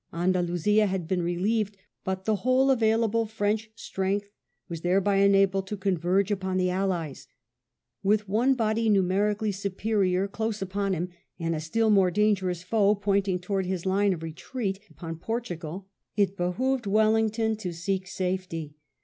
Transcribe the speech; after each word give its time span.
Andalusia 0.11 0.87
had 0.87 1.07
been 1.07 1.21
relieved, 1.21 1.77
but 2.03 2.25
the 2.25 2.37
whole 2.37 2.71
available 2.71 3.27
French 3.27 3.69
strength 3.75 4.29
was 4.67 4.81
thereby 4.81 5.17
enabled 5.17 5.67
to 5.67 5.77
converge 5.77 6.31
upon 6.31 6.57
the 6.57 6.71
Allies. 6.71 7.27
With 8.01 8.27
one 8.27 8.55
body 8.55 8.89
numerically 8.89 9.51
superior 9.51 10.27
close 10.27 10.59
upon 10.59 10.93
him, 10.93 11.09
and 11.37 11.53
a 11.53 11.59
still 11.59 11.91
more 11.91 12.09
dangerous 12.09 12.63
foe 12.63 12.95
pointing 12.95 13.37
towards 13.37 13.67
his 13.67 13.85
line 13.85 14.11
of 14.11 14.23
retreat 14.23 14.79
upon 14.89 15.19
Portugal, 15.19 15.87
it 16.17 16.35
behoved 16.35 16.87
Wellington 16.87 17.55
to 17.57 17.71
seek 17.71 18.07
safety. 18.07 18.73